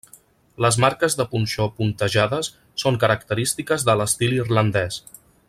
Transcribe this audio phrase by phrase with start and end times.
[0.65, 2.49] Les marques de punxó puntejades
[2.85, 4.99] són característiques de l'estil irlandès.